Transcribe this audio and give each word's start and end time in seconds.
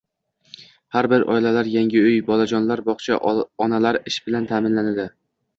Harbiy 0.95 1.25
oilalar 1.33 1.69
yangi 1.73 2.01
uy, 2.11 2.17
bolajonlar 2.31 2.83
bog‘cha, 2.89 3.21
onalar 3.67 4.03
ish 4.15 4.19
bilan 4.31 4.49
ta’minlandi 4.55 5.11